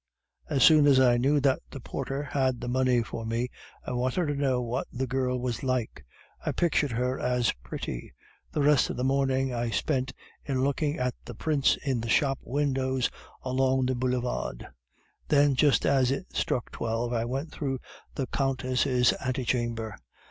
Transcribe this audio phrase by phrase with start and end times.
[0.49, 3.49] "'As soon as I knew that the porter had the money for me,
[3.85, 6.03] I wanted to know what the girl was like;
[6.43, 8.11] I pictured her as pretty.
[8.51, 10.11] The rest of the morning I spent
[10.43, 13.11] in looking at the prints in the shop windows
[13.43, 14.65] along the boulevard;
[15.27, 17.77] then, just as it struck twelve, I went through
[18.15, 19.99] the Countess' ante chamber.